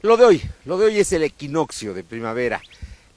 [0.00, 2.62] Lo de hoy, lo de hoy es el equinoccio de primavera.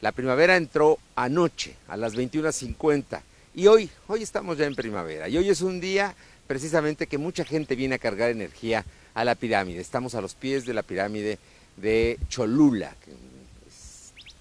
[0.02, 3.22] La primavera entró anoche a las 21.50
[3.54, 6.16] y hoy, hoy estamos ya en primavera y hoy es un día
[6.48, 8.84] precisamente que mucha gente viene a cargar energía
[9.14, 9.80] a la pirámide.
[9.80, 11.38] Estamos a los pies de la pirámide
[11.78, 12.96] de Cholula,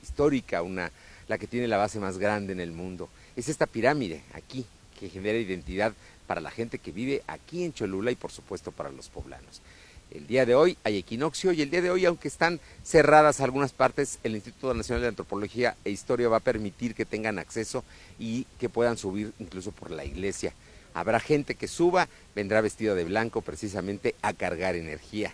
[0.02, 0.91] histórica, una,
[1.29, 3.11] la que tiene la base más grande en el mundo.
[3.36, 4.64] Es esta pirámide aquí
[4.98, 5.93] que genera identidad
[6.27, 9.61] para la gente que vive aquí en Cholula y por supuesto para los poblanos.
[10.11, 13.73] El día de hoy hay equinoccio y el día de hoy, aunque están cerradas algunas
[13.73, 17.84] partes, el Instituto Nacional de Antropología e Historia va a permitir que tengan acceso
[18.19, 20.52] y que puedan subir incluso por la iglesia.
[20.95, 25.33] Habrá gente que suba, vendrá vestida de blanco precisamente a cargar energía.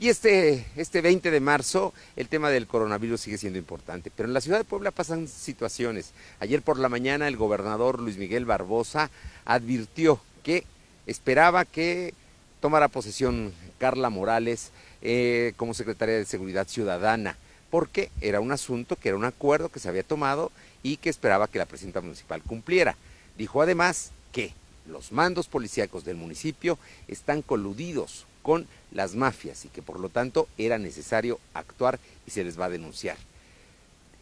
[0.00, 4.32] Y este, este 20 de marzo el tema del coronavirus sigue siendo importante, pero en
[4.32, 6.12] la ciudad de Puebla pasan situaciones.
[6.40, 9.10] Ayer por la mañana el gobernador Luis Miguel Barbosa
[9.44, 10.64] advirtió que
[11.06, 12.14] esperaba que
[12.64, 13.52] tomara posesión
[13.84, 14.70] Carla Morales
[15.02, 17.36] eh, como secretaria de Seguridad Ciudadana,
[17.70, 20.50] porque era un asunto que era un acuerdo que se había tomado
[20.82, 22.96] y que esperaba que la presidenta municipal cumpliera.
[23.36, 24.54] Dijo además que
[24.88, 30.48] los mandos policíacos del municipio están coludidos con las mafias y que por lo tanto
[30.56, 33.18] era necesario actuar y se les va a denunciar.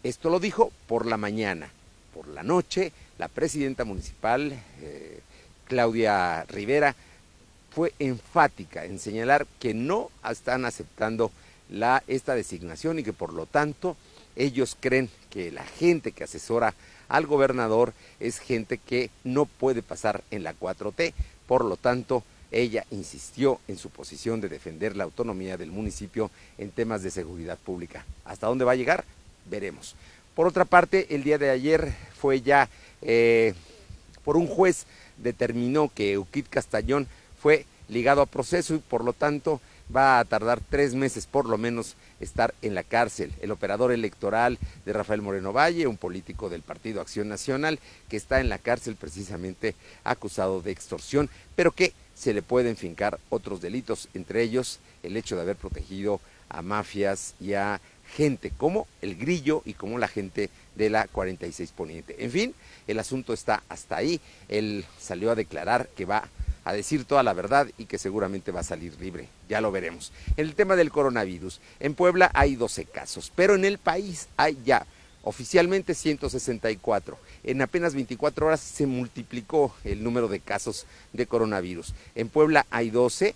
[0.03, 1.70] Esto lo dijo por la mañana.
[2.12, 5.20] Por la noche, la presidenta municipal, eh,
[5.69, 6.97] Claudia Rivera,
[7.75, 11.31] fue enfática en señalar que no están aceptando
[12.06, 13.97] esta designación y que por lo tanto
[14.37, 16.75] ellos creen que la gente que asesora
[17.09, 21.12] al gobernador es gente que no puede pasar en la 4T.
[21.47, 26.70] Por lo tanto, ella insistió en su posición de defender la autonomía del municipio en
[26.70, 28.05] temas de seguridad pública.
[28.25, 29.05] ¿Hasta dónde va a llegar?
[29.51, 29.95] Veremos.
[30.34, 32.69] Por otra parte, el día de ayer fue ya
[33.03, 33.55] eh,
[34.25, 34.86] por un juez
[35.19, 37.07] determinó que Euquid Castañón
[37.43, 39.61] fue ligado a proceso y por lo tanto
[39.95, 43.33] va a tardar tres meses por lo menos estar en la cárcel.
[43.43, 48.41] El operador electoral de Rafael Moreno Valle, un político del Partido Acción Nacional, que está
[48.41, 54.08] en la cárcel precisamente acusado de extorsión, pero que se le pueden fincar otros delitos,
[54.14, 57.81] entre ellos el hecho de haber protegido a mafias y a
[58.14, 62.25] gente como el grillo y como la gente de la 46 Poniente.
[62.25, 62.55] En fin,
[62.86, 64.20] el asunto está hasta ahí.
[64.48, 66.29] Él salió a declarar que va
[66.64, 69.28] a decir toda la verdad y que seguramente va a salir libre.
[69.48, 70.12] Ya lo veremos.
[70.36, 74.86] El tema del coronavirus, en Puebla hay 12 casos, pero en el país hay ya
[75.22, 77.18] oficialmente 164.
[77.45, 81.95] En apenas 24 horas se multiplicó el número de casos de coronavirus.
[82.14, 83.34] En Puebla hay 12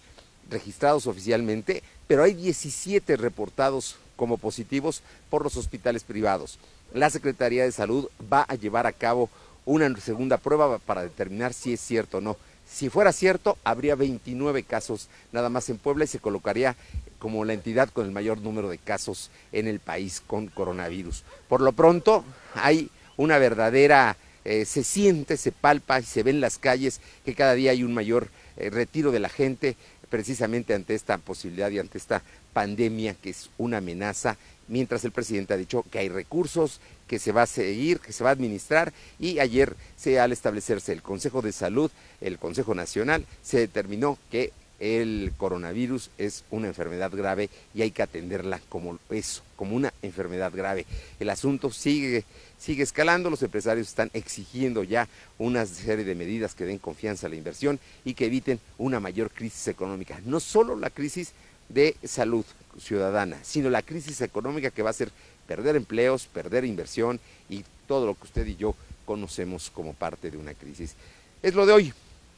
[0.50, 6.58] registrados oficialmente, pero hay 17 reportados como positivos por los hospitales privados.
[6.94, 9.28] La Secretaría de Salud va a llevar a cabo
[9.64, 12.36] una segunda prueba para determinar si es cierto o no.
[12.66, 16.76] Si fuera cierto, habría 29 casos nada más en Puebla y se colocaría
[17.18, 21.24] como la entidad con el mayor número de casos en el país con coronavirus.
[21.48, 26.40] Por lo pronto, hay una verdadera, eh, se siente, se palpa y se ve en
[26.40, 29.76] las calles que cada día hay un mayor eh, retiro de la gente
[30.10, 32.22] precisamente ante esta posibilidad y ante esta
[32.52, 34.36] pandemia que es una amenaza,
[34.68, 38.24] mientras el presidente ha dicho que hay recursos, que se va a seguir, que se
[38.24, 41.90] va a administrar y ayer se al establecerse el Consejo de Salud,
[42.20, 48.02] el Consejo Nacional, se determinó que el coronavirus es una enfermedad grave y hay que
[48.02, 50.86] atenderla como eso, como una enfermedad grave.
[51.18, 52.24] El asunto sigue,
[52.58, 57.30] sigue escalando, los empresarios están exigiendo ya una serie de medidas que den confianza a
[57.30, 60.20] la inversión y que eviten una mayor crisis económica.
[60.24, 61.32] No solo la crisis
[61.68, 62.44] de salud
[62.78, 65.10] ciudadana, sino la crisis económica que va a ser
[65.46, 70.36] perder empleos, perder inversión y todo lo que usted y yo conocemos como parte de
[70.36, 70.94] una crisis.
[71.42, 71.92] Es lo de hoy.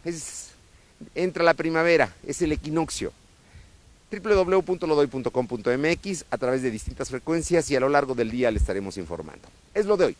[0.04, 0.50] Es,
[1.14, 3.12] entra la primavera, es el equinoccio
[4.10, 9.48] www.lodoy.com.mx a través de distintas frecuencias y a lo largo del día le estaremos informando.
[9.74, 10.16] Es lo de hoy.